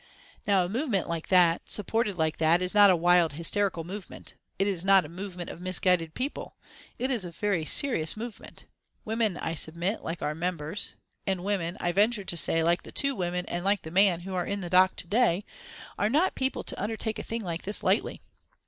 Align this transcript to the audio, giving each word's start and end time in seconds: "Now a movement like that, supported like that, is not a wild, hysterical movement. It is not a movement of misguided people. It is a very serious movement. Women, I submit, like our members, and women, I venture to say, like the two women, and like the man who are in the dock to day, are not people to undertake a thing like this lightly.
"Now 0.47 0.65
a 0.65 0.67
movement 0.67 1.07
like 1.07 1.27
that, 1.27 1.69
supported 1.69 2.17
like 2.17 2.37
that, 2.37 2.59
is 2.59 2.73
not 2.73 2.89
a 2.89 2.95
wild, 2.95 3.33
hysterical 3.33 3.83
movement. 3.83 4.33
It 4.57 4.65
is 4.65 4.83
not 4.83 5.05
a 5.05 5.09
movement 5.09 5.51
of 5.51 5.61
misguided 5.61 6.15
people. 6.15 6.55
It 6.97 7.11
is 7.11 7.23
a 7.23 7.29
very 7.29 7.65
serious 7.65 8.17
movement. 8.17 8.65
Women, 9.05 9.37
I 9.37 9.53
submit, 9.53 10.01
like 10.01 10.23
our 10.23 10.33
members, 10.33 10.95
and 11.27 11.43
women, 11.43 11.77
I 11.79 11.91
venture 11.91 12.23
to 12.23 12.35
say, 12.35 12.63
like 12.63 12.81
the 12.81 12.91
two 12.91 13.13
women, 13.13 13.45
and 13.45 13.63
like 13.63 13.83
the 13.83 13.91
man 13.91 14.21
who 14.21 14.33
are 14.33 14.45
in 14.47 14.61
the 14.61 14.71
dock 14.71 14.95
to 14.95 15.07
day, 15.07 15.45
are 15.99 16.09
not 16.09 16.33
people 16.33 16.63
to 16.63 16.81
undertake 16.81 17.19
a 17.19 17.23
thing 17.23 17.41
like 17.41 17.61
this 17.61 17.83
lightly. 17.83 18.23